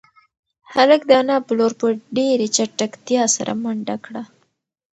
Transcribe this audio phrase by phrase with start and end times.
[0.73, 4.23] هلک د انا په لور په ډېرې چټکتیا سره منډه کړه.